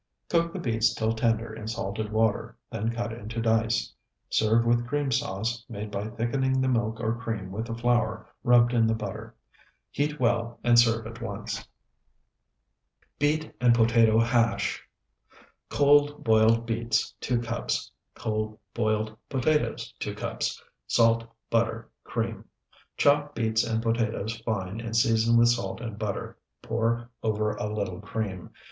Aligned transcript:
Cook 0.29 0.51
the 0.51 0.57
beets 0.57 0.95
till 0.95 1.13
tender 1.13 1.53
in 1.53 1.67
salted 1.67 2.11
water, 2.11 2.57
then 2.71 2.89
cut 2.89 3.13
into 3.13 3.39
dice. 3.39 3.93
Serve 4.31 4.65
with 4.65 4.87
cream 4.87 5.11
sauce, 5.11 5.63
made 5.69 5.91
by 5.91 6.07
thickening 6.07 6.59
the 6.59 6.67
milk 6.67 6.99
or 6.99 7.13
cream 7.15 7.51
with 7.51 7.67
the 7.67 7.75
flour 7.75 8.27
rubbed 8.43 8.73
in 8.73 8.87
the 8.87 8.95
butter. 8.95 9.35
Heat 9.91 10.19
well, 10.19 10.59
and 10.63 10.79
serve 10.79 11.05
at 11.05 11.21
once. 11.21 11.67
BEET 13.19 13.53
AND 13.61 13.75
POTATO 13.75 14.19
HASH 14.19 14.81
Cold, 15.69 16.23
boiled 16.23 16.65
beets, 16.65 17.13
2 17.21 17.39
cups. 17.39 17.91
Cold, 18.15 18.57
boiled 18.73 19.15
potatoes, 19.29 19.93
2 19.99 20.15
cups. 20.15 20.59
Salt. 20.87 21.25
Butter. 21.51 21.89
Cream. 22.03 22.45
Chop 22.97 23.35
beets 23.35 23.63
and 23.63 23.83
potatoes 23.83 24.35
fine 24.39 24.79
and 24.81 24.97
season 24.97 25.37
with 25.37 25.49
salt 25.49 25.79
and 25.79 25.99
butter. 25.99 26.39
Pour 26.63 27.11
over 27.21 27.51
a 27.51 27.71
little 27.71 27.99
cream. 28.01 28.49